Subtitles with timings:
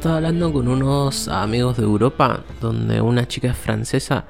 [0.00, 4.24] estaba hablando con unos amigos de Europa, donde una chica es francesa,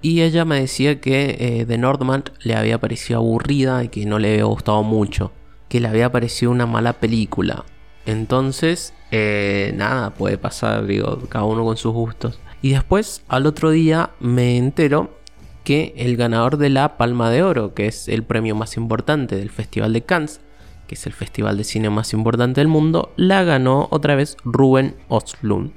[0.00, 4.20] y ella me decía que eh, The Northman le había parecido aburrida y que no
[4.20, 5.32] le había gustado mucho,
[5.68, 7.64] que le había parecido una mala película.
[8.06, 12.38] Entonces, eh, nada, puede pasar, digo, cada uno con sus gustos.
[12.62, 15.18] Y después, al otro día, me entero
[15.64, 19.50] que el ganador de la Palma de Oro, que es el premio más importante del
[19.50, 20.40] Festival de Cannes,
[20.90, 24.96] que es el festival de cine más importante del mundo, la ganó otra vez Ruben
[25.08, 25.70] Östlund.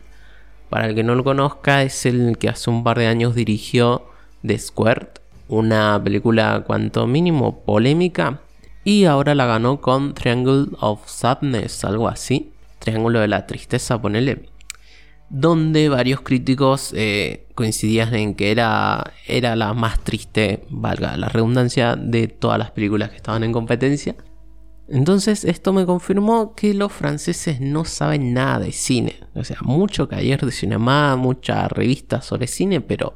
[0.71, 4.07] Para el que no lo conozca, es el que hace un par de años dirigió
[4.43, 5.09] The Squared,
[5.49, 8.41] una película cuanto mínimo polémica,
[8.83, 12.51] y ahora la ganó con Triangle of Sadness, algo así.
[12.79, 14.49] Triángulo de la Tristeza, ponele.
[15.29, 21.95] Donde varios críticos eh, coincidían en que era, era la más triste, valga la redundancia,
[21.95, 24.15] de todas las películas que estaban en competencia.
[24.87, 29.15] Entonces esto me confirmó que los franceses no saben nada de cine.
[29.33, 33.15] O sea, mucho ayer de cinema, muchas revistas sobre cine, pero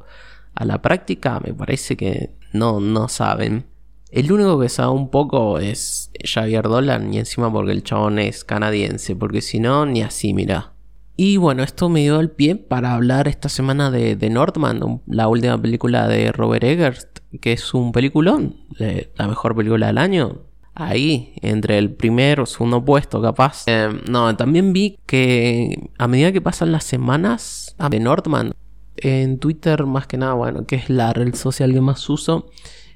[0.54, 3.66] a la práctica me parece que no, no saben.
[4.10, 8.42] El único que sabe un poco es Javier Dolan y encima porque el chabón es
[8.42, 10.72] canadiense, porque si no, ni así, mira.
[11.14, 15.28] Y bueno, esto me dio el pie para hablar esta semana de, The Northman, la
[15.28, 17.08] última película de Robert Eggers,
[17.40, 20.47] que es un peliculón, la mejor película del año.
[20.80, 23.64] Ahí, entre el primer o segundo puesto, capaz.
[23.66, 28.54] Eh, no, también vi que a medida que pasan las semanas, a The Northman,
[28.96, 32.46] en Twitter más que nada, bueno, que es la red social que más uso,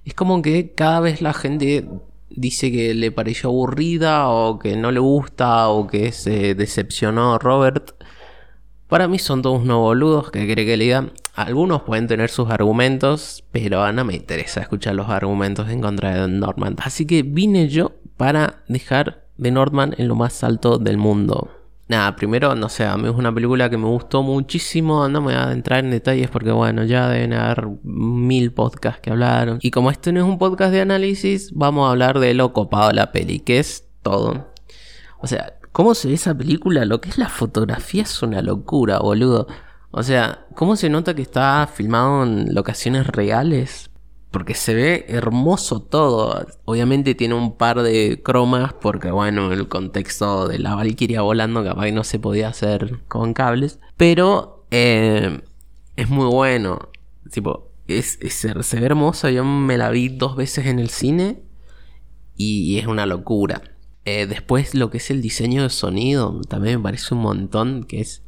[0.05, 1.89] es como que cada vez la gente
[2.31, 7.95] dice que le pareció aburrida o que no le gusta o que se decepcionó Robert.
[8.93, 11.13] Para mí son todos unos boludos que cree que le digan.
[11.35, 16.29] Algunos pueden tener sus argumentos, pero no me interesa escuchar los argumentos en contra de
[16.29, 16.77] Norman.
[16.79, 21.49] Así que vine yo para dejar de Norman en lo más alto del mundo.
[21.89, 25.09] Nada, primero, no sé, a mí es una película que me gustó muchísimo.
[25.09, 29.09] No me voy a entrar en detalles porque, bueno, ya deben haber mil podcasts que
[29.09, 29.59] hablaron.
[29.63, 32.89] Y como este no es un podcast de análisis, vamos a hablar de lo copado
[32.89, 34.49] de la peli, que es todo.
[35.19, 36.85] O sea, ¿cómo se ve esa película?
[36.85, 39.47] Lo que es la fotografía es una locura, boludo.
[39.91, 43.91] O sea, ¿cómo se nota que está filmado en locaciones reales?
[44.33, 46.47] porque se ve hermoso todo.
[46.65, 51.85] Obviamente tiene un par de cromas porque bueno, el contexto de la Valkyria volando capaz
[51.85, 55.43] que no se podía hacer con cables, pero eh,
[55.97, 56.89] es muy bueno.
[57.31, 59.29] Tipo, se ve hermoso.
[59.29, 61.43] Yo me la vi dos veces en el cine
[62.35, 63.63] y, es una locura.
[64.05, 68.01] Eh, después lo que es el diseño de sonido también me parece un montón, que
[68.01, 68.23] es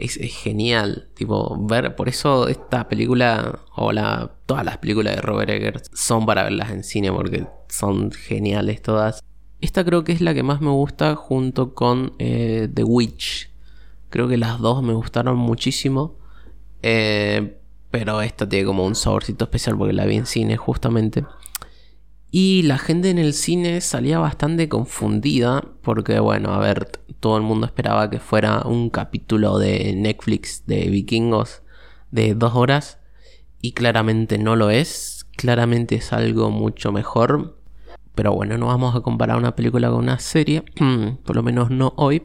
[0.00, 1.08] es, genial.
[1.14, 6.26] Tipo, ver, por eso esta película, o la, todas las películas de Robert Eggers son
[6.26, 9.22] para verlas en cine, porque son geniales todas.
[9.60, 13.50] Esta creo que es la que más me gusta junto con eh, The Witch.
[14.08, 16.16] Creo que las dos me gustaron muchísimo.
[16.82, 17.58] Eh,
[17.90, 21.24] pero esta tiene como un saborcito especial porque la vi en cine justamente.
[22.30, 26.86] Y la gente en el cine salía bastante confundida porque, bueno, a ver,
[27.18, 31.62] todo el mundo esperaba que fuera un capítulo de Netflix de vikingos
[32.10, 32.98] de dos horas
[33.60, 37.58] y claramente no lo es, claramente es algo mucho mejor.
[38.14, 40.62] Pero bueno, no vamos a comparar una película con una serie,
[41.24, 42.22] por lo menos no hoy.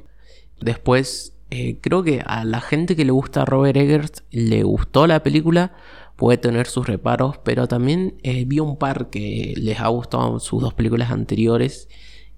[0.62, 5.08] Después, eh, creo que a la gente que le gusta a Robert Eggers le gustó
[5.08, 5.74] la película
[6.16, 10.62] puede tener sus reparos, pero también eh, vi un par que les ha gustado sus
[10.62, 11.90] dos películas anteriores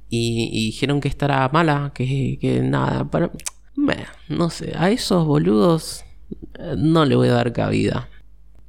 [0.10, 3.32] y, dijeron que estará mala, que, que nada, para...
[4.30, 6.06] no sé, a esos boludos
[6.60, 8.10] eh, no le voy a dar cabida.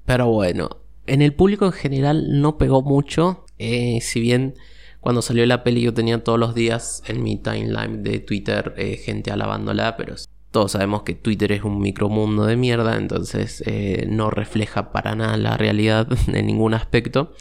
[0.04, 0.68] Pero bueno,
[1.06, 4.54] en el público en general no pegó mucho, eh, si bien
[5.00, 8.74] cuando salió la peli yo tenía todos los días en mi timeline de Twitter
[9.04, 10.16] gente alabándola, pero
[10.58, 15.36] todos sabemos que Twitter es un micromundo de mierda, entonces eh, no refleja para nada
[15.36, 17.32] la realidad en ningún aspecto.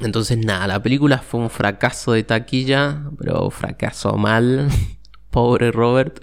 [0.00, 4.68] Entonces nada, la película fue un fracaso de taquilla, pero fracaso mal.
[5.30, 6.18] Pobre Robert.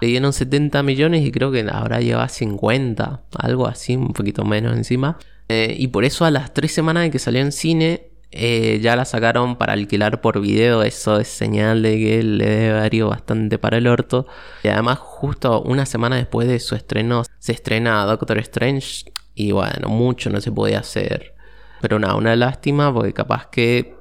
[0.00, 4.74] Le dieron 70 millones y creo que ahora lleva 50, algo así, un poquito menos
[4.74, 5.18] encima.
[5.50, 8.94] Eh, y por eso a las 3 semanas de que salió en cine, eh, ya
[8.94, 13.58] la sacaron para alquilar por video, eso es señal de que le debe haber bastante
[13.58, 14.26] para el orto.
[14.62, 19.12] Y además, justo una semana después de su estreno, se estrena Doctor Strange.
[19.34, 21.34] Y bueno, mucho no se podía hacer.
[21.80, 23.96] Pero nada, una lástima porque capaz que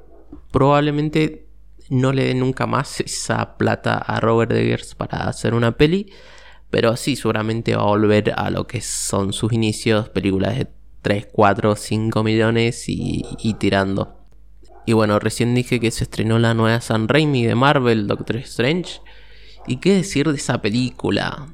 [0.52, 1.48] probablemente
[1.90, 6.12] no le den nunca más esa plata a Robert Eggers para hacer una peli.
[6.70, 10.68] Pero sí, seguramente va a volver a lo que son sus inicios, películas de
[11.02, 14.19] 3, 4, 5 millones y tirando.
[14.89, 19.01] Y bueno, recién dije que se estrenó la nueva San Raimi de Marvel, Doctor Strange.
[19.68, 21.47] ¿Y qué decir de esa película?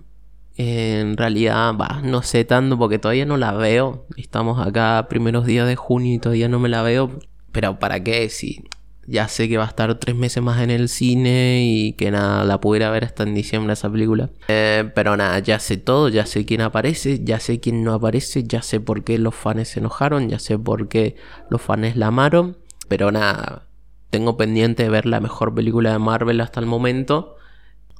[0.56, 4.08] en realidad, bah, no sé tanto porque todavía no la veo.
[4.16, 7.20] Estamos acá primeros días de junio y todavía no me la veo.
[7.52, 8.30] Pero ¿para qué?
[8.30, 8.64] Si
[9.06, 12.46] ya sé que va a estar tres meses más en el cine y que nada,
[12.46, 14.30] la pudiera ver hasta en diciembre esa película.
[14.48, 18.46] Eh, pero nada, ya sé todo, ya sé quién aparece, ya sé quién no aparece,
[18.46, 21.18] ya sé por qué los fans se enojaron, ya sé por qué
[21.50, 22.56] los fans la amaron.
[22.88, 23.68] Pero nada,
[24.10, 27.36] tengo pendiente de ver la mejor película de Marvel hasta el momento.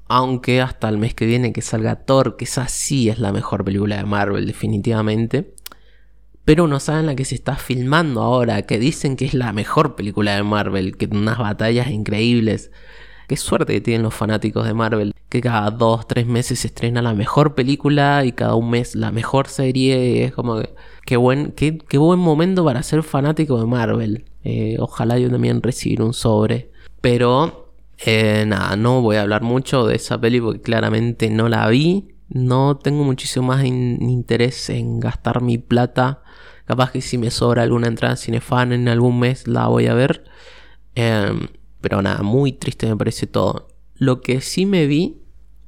[0.08, 3.66] Aunque hasta el mes que viene que salga Thor, que esa sí es la mejor
[3.66, 5.56] película de Marvel definitivamente
[6.46, 9.96] pero no saben la que se está filmando ahora, que dicen que es la mejor
[9.96, 12.72] película de Marvel, que unas batallas increíbles.
[13.28, 17.02] Qué suerte que tienen los fanáticos de Marvel, que cada dos, tres meses se estrena
[17.02, 20.24] la mejor película y cada un mes la mejor serie.
[20.26, 20.70] es como que
[21.06, 24.26] qué buen, qué, qué buen momento para ser fanático de Marvel.
[24.44, 26.72] Eh, ojalá yo también recibir un sobre.
[27.02, 27.72] Pero
[28.06, 32.10] eh, nada, no voy a hablar mucho de esa peli porque claramente no la vi.
[32.30, 36.24] No tengo muchísimo más interés en gastar mi plata
[36.66, 40.24] Capaz que si me sobra alguna entrada Cinefan en algún mes la voy a ver.
[40.96, 41.48] Em,
[41.86, 43.68] pero nada, muy triste me parece todo.
[43.94, 45.20] Lo que sí me vi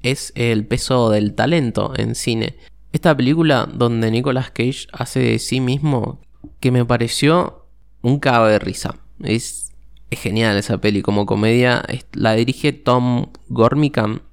[0.01, 2.55] es el peso del talento en cine.
[2.91, 6.19] Esta película donde Nicolas Cage hace de sí mismo,
[6.59, 7.67] que me pareció
[8.01, 8.95] un cago de risa.
[9.21, 9.75] Es,
[10.09, 11.83] genial esa peli como comedia.
[12.13, 14.23] La dirige Tom Gormican.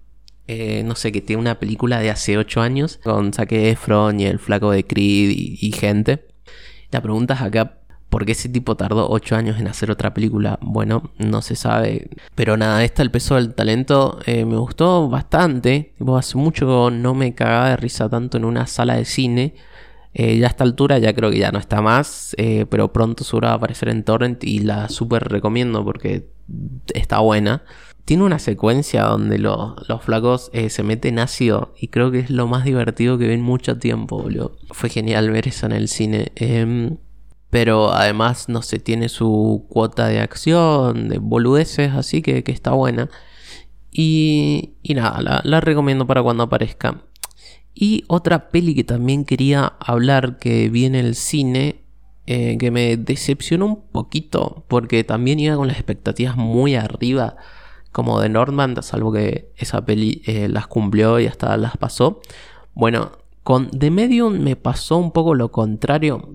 [0.49, 4.25] Eh, no sé, que tiene una película de hace 8 años con Zac Efron y
[4.25, 6.29] el flaco de Creed y gente.
[6.91, 7.84] La pregunta es acá,
[8.15, 10.61] ¿por qué ese tipo tardó 8 años en hacer otra película?
[10.63, 12.11] Bueno, no se sabe.
[12.37, 15.95] Pero nada, esta, el peso del talento, eh, me gustó bastante.
[16.17, 19.57] hace mucho no me cagaba de risa tanto en una sala de cine.
[20.13, 23.25] Eh, ya a esta altura ya creo que ya no está más, eh, pero pronto
[23.25, 26.29] seguro a aparecer en Torrent y la súper recomiendo porque
[26.95, 27.65] está buena.
[28.05, 32.65] Tiene una secuencia donde los flacos se meten ácido y creo que es lo más
[32.65, 34.57] divertido que ven mucho tiempo, boludo.
[34.71, 36.31] Fue genial ver eso en el cine.
[37.55, 43.09] Pero además, no sé, tiene su cuota de acción, de boludeces, así que, está buena.
[43.93, 47.05] Y, y nada, la, recomiendo para cuando aparezca.
[47.73, 51.85] Y otra peli que también quería hablar que vi en el cine,
[52.27, 57.37] eh, que me decepcionó un poquito, porque también iba con las expectativas muy arriba,
[57.93, 62.21] como de Nordman, salvo que esa peli eh, las cumplió y hasta las pasó.
[62.75, 63.13] Bueno,
[63.45, 66.34] con The Medium me pasó un poco lo contrario,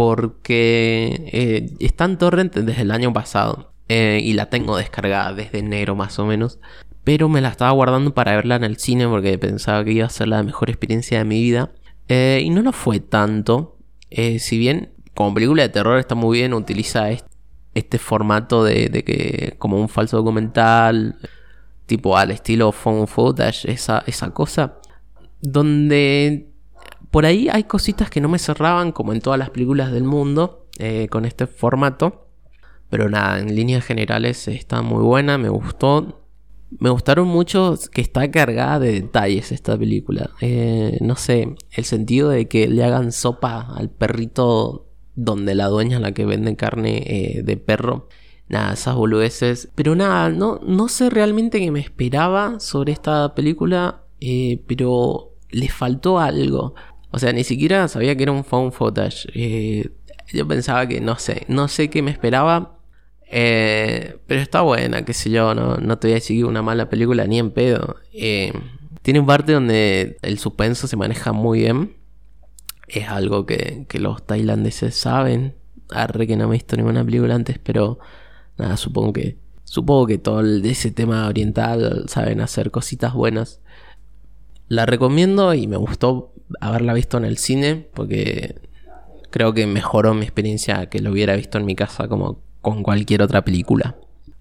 [0.00, 5.58] porque eh, está en torrent desde el año pasado eh, y la tengo descargada desde
[5.58, 6.58] enero más o menos.
[7.04, 10.08] Pero me la estaba guardando para verla en el cine porque pensaba que iba a
[10.08, 11.72] ser la mejor experiencia de mi vida.
[12.08, 13.76] Eh, y no lo fue tanto.
[14.08, 17.10] si bien como película de terror está muy bien, utiliza
[17.74, 21.18] este, formato de, que como un falso documental,
[21.84, 24.78] tipo al estilo phone footage, esa, esa cosa.
[25.42, 26.49] Donde
[27.10, 30.66] por ahí hay cositas que no me cerraban, como en todas las películas del mundo,
[30.78, 32.28] eh, con este formato.
[32.88, 36.20] Pero nada, en líneas generales está muy buena, me gustó.
[36.78, 40.30] Me gustaron mucho que está cargada de detalles esta película.
[40.40, 44.86] Eh, no sé, el sentido de que le hagan sopa al perrito
[45.16, 48.08] donde la dueña es la que vende carne eh, de perro.
[48.48, 49.68] Nada, esas boludeces.
[49.74, 54.04] Pero nada, no, no sé realmente qué me esperaba sobre esta película,
[54.66, 56.74] pero le faltó algo.
[57.10, 59.28] O sea, ni siquiera sabía que era un phone footage.
[60.32, 62.78] Yo pensaba que, no sé, no sé qué me esperaba.
[63.32, 66.88] Eh, pero está buena, qué sé yo, no, no te voy a decir una mala
[66.88, 67.96] película ni en pedo.
[68.12, 68.52] Eh,
[69.02, 71.96] tiene un parte donde el suspenso se maneja muy bien.
[72.88, 75.54] Es algo que, que los tailandeses saben.
[75.90, 77.98] Arre que no me he visto ninguna película antes, pero
[78.58, 83.60] nada, supongo que supongo que todo ese tema oriental saben hacer cositas buenas.
[84.66, 88.56] La recomiendo y me gustó haberla visto en el cine porque
[89.30, 93.22] creo que mejoró mi experiencia que lo hubiera visto en mi casa como con cualquier
[93.22, 93.96] otra película.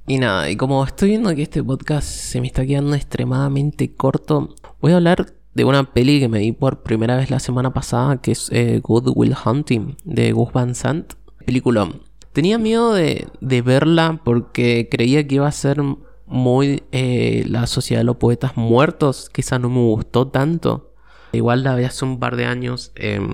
[0.08, 4.56] Y nada, y como estoy viendo que este podcast se me está quedando extremadamente corto,
[4.82, 8.20] voy a hablar de una peli que me vi por primera vez la semana pasada,
[8.20, 11.14] que es eh, Good Will Hunting, de Gus Van Sant.
[11.46, 11.92] Película.
[12.34, 15.82] Tenía miedo de, de, verla porque creía que iba a ser
[16.26, 20.89] muy eh, la sociedad de los poetas muertos, esa no me gustó tanto.
[21.32, 22.92] Igual la vi hace un par de años.
[22.96, 23.34] Em,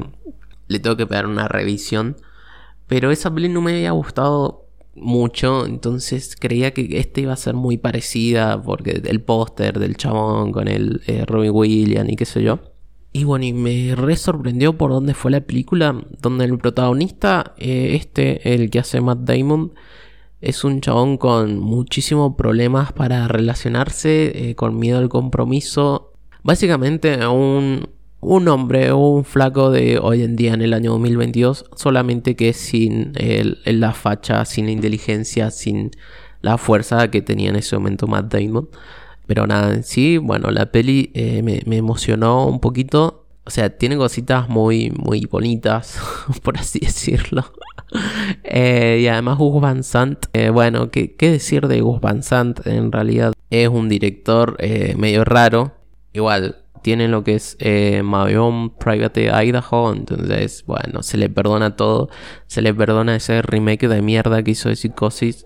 [0.68, 2.18] le tengo que pegar una revisión.
[2.88, 5.66] Pero esa peli no me había gustado mucho.
[5.66, 8.62] Entonces creía que esta iba a ser muy parecida.
[8.62, 12.60] Porque el póster del chabón con el eh, Robin Williams y qué sé yo.
[13.12, 15.96] Y bueno, y me re sorprendió por dónde fue la película.
[16.22, 19.74] Donde el protagonista, eh, este, el que hace Matt Damon,
[20.42, 26.15] es un chabón con muchísimos problemas para relacionarse, eh, con miedo al compromiso
[26.46, 27.90] Básicamente un,
[28.22, 33.14] un hombre un flaco de hoy en día en el año 2022, solamente que sin
[33.16, 35.90] el, la facha, sin la inteligencia, sin
[36.42, 38.70] la fuerza que tenía en ese momento Matt Damon.
[39.26, 43.26] Pero nada, en sí, bueno, la peli eh, me, me, emocionó un poquito.
[43.44, 46.00] O sea, tiene cositas muy, muy bonitas,
[46.44, 47.44] por así decirlo.
[48.44, 52.66] Eh, y además Gus Van Sant, eh, bueno, ¿qué, ¿qué, decir de Gus Van Sant?
[52.68, 54.58] En realidad es un director
[54.98, 55.85] medio raro.
[56.16, 58.02] Igual, tiene lo que es eh,
[58.80, 62.10] Private Idaho, entonces, bueno, se le perdona todo.
[62.48, 65.46] Se le perdona ese remake de mierda que hizo de Psicosis.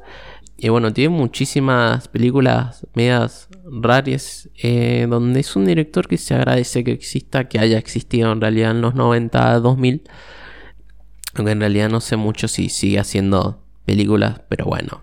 [0.58, 6.84] Y bueno, tiene muchísimas películas medias raras, eh, donde es un director que se agradece
[6.84, 10.04] que exista, que haya existido en realidad en los 90, 2000.
[11.34, 15.02] Aunque en realidad no sé mucho si sigue haciendo películas, pero bueno,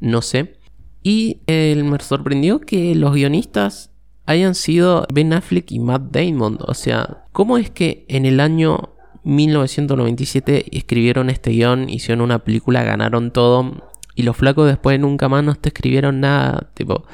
[0.00, 0.56] no sé.
[1.04, 3.87] Y eh, me sorprendió que los guionistas
[4.28, 6.58] hayan sido Ben Affleck y Matt Damon.
[6.60, 8.90] O sea, ¿cómo es que en el año
[9.24, 13.72] 1997 escribieron este guion, hicieron una película, ganaron todo
[14.14, 16.70] y los flacos después nunca más no te escribieron nada.
[16.74, 17.06] Tipo,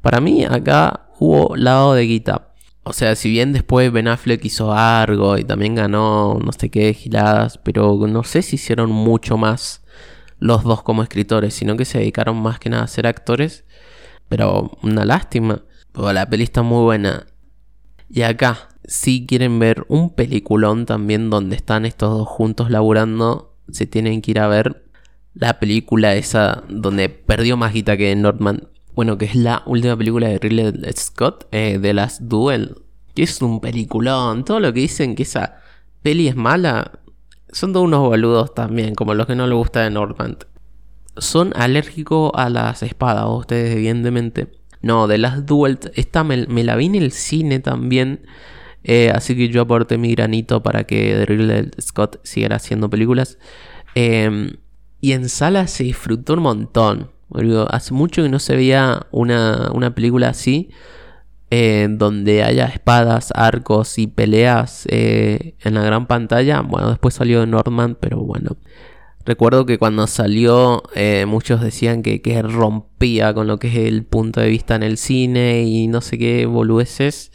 [0.00, 2.54] para mí acá hubo lado de guita.
[2.82, 6.94] O sea, si bien después Ben Affleck hizo algo y también ganó no sé qué
[6.94, 9.84] giladas, pero no sé si hicieron mucho más
[10.38, 13.64] los dos como escritores, sino que se dedicaron más que nada a ser actores.
[14.30, 15.62] Pero una lástima.
[15.94, 17.26] La peli está muy buena.
[18.10, 23.86] Y acá, si quieren ver un peliculón también donde están estos dos juntos laburando, se
[23.86, 24.84] tienen que ir a ver
[25.34, 28.68] la película esa donde perdió más guita que Northman.
[28.94, 32.76] Bueno, que es la última película de Ridley Scott, eh, de las Duel.
[33.14, 34.44] Que es un peliculón.
[34.44, 35.56] Todo lo que dicen que esa
[36.02, 37.00] peli es mala,
[37.50, 40.36] son todos unos boludos también, como los que no les gusta de Northman.
[41.16, 44.52] Son alérgicos a las espadas, ustedes, evidentemente.
[44.84, 48.26] No, de las Duel, esta me, la vi en el cine también.
[48.82, 53.38] Eh, así que yo aporté mi granito para que Ridley Scott siguiera haciendo películas.
[53.94, 54.58] Eh,
[55.00, 57.10] y en sala se disfrutó un montón.
[57.68, 60.70] hace mucho que no se veía una, película así.
[61.50, 66.60] Eh, donde haya espadas, arcos y peleas eh, en la gran pantalla.
[66.60, 68.56] Bueno, después salió Norman, pero bueno.
[69.24, 74.40] Recuerdo que cuando salió eh, muchos decían que, rompía con lo que es el punto
[74.40, 77.32] de vista en el cine y no sé qué boludeces.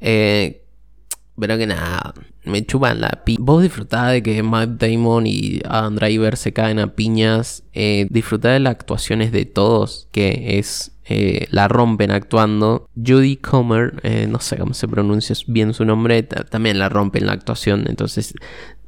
[0.00, 2.14] pero que nada,
[2.48, 3.36] me chupan la pi.
[3.38, 7.62] Vos disfrutás de que Matt Damon y Adam Driver se caen a piñas.
[7.72, 10.92] Eh, disfrutá de las actuaciones de todos, que es.
[11.10, 12.86] Eh, la rompen actuando.
[12.94, 17.32] Judy Comer, eh, no sé cómo se pronuncia bien su nombre, también la rompen la
[17.32, 17.84] actuación.
[17.88, 18.34] Entonces,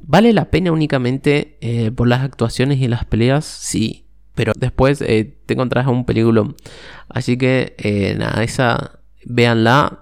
[0.03, 3.45] ¿vale la pena únicamente eh, por las actuaciones y las peleas?
[3.45, 4.05] Sí.
[4.33, 6.47] Pero después te encontrás a un película.
[7.09, 8.99] Así que, nada, esa.
[9.25, 10.01] Véanla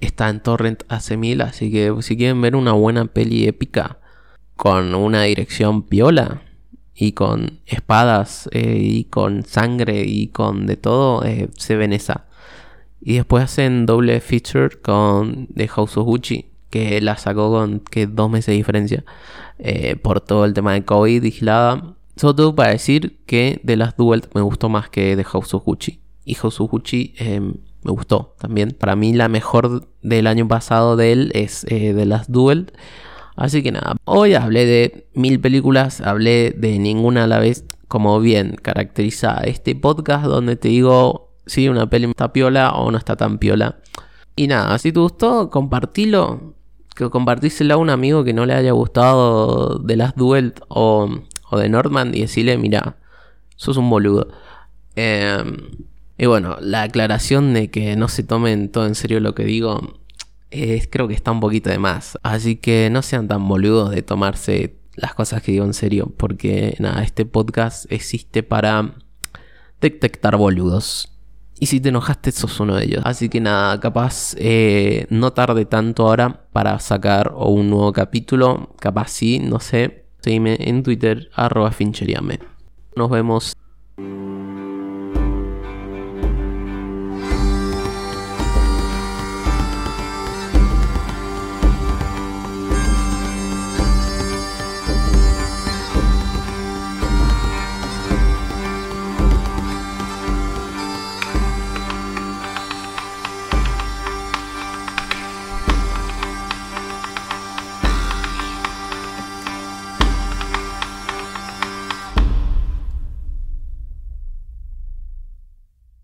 [0.00, 3.98] Está en Torrent hace mil, así que si quieren ver una buena peli épica
[4.56, 6.42] con una dirección piola
[6.94, 12.26] y con espadas eh, y con sangre y con de todo, eh, se ven esa.
[13.00, 18.06] Y después hacen doble feature con The House of Gucci, que la sacó con que
[18.06, 19.04] dos meses de diferencia
[19.58, 21.94] eh, por todo el tema de COVID vigilada.
[22.16, 25.64] Sobre todo para decir que de las Duel me gustó más que The House of
[25.64, 26.00] Gucci.
[26.24, 28.76] Y House of Gucci em, me gustó también.
[28.78, 32.72] Para mí la mejor del año pasado de él es eh, de las Duel.
[33.36, 38.20] Así que nada, hoy hablé de mil películas, hablé de ninguna a la vez, como
[38.20, 43.16] bien caracteriza este podcast donde te digo si una peli está piola o no está
[43.16, 43.78] tan piola.
[44.36, 46.54] Y nada, si te gustó, compartilo.
[47.00, 51.08] Que compartíselo a un amigo que no le haya gustado de las Duel o,
[51.50, 52.98] de Nordman y decirle, mira,
[53.56, 54.28] sos un boludo.
[54.96, 55.42] Eh,
[56.18, 59.80] y bueno, la aclaración de que no se tomen todo en serio lo que digo,
[60.50, 62.18] es, creo que está un poquito de más.
[62.22, 66.76] Así que no sean tan boludos de tomarse las cosas que digo en serio, porque
[66.80, 68.96] nada, este podcast existe para
[69.80, 71.18] detectar boludos.
[71.62, 73.02] Y si te enojaste, sos uno de ellos.
[73.04, 78.74] Así que nada, capaz eh, no tarde tanto ahora para sacar un nuevo capítulo.
[78.80, 80.06] Capaz sí, no sé.
[80.20, 82.40] Seguime en Twitter, arroba fincheriame.
[82.96, 83.52] Nos vemos.